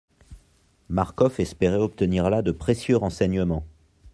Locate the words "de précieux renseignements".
2.41-3.67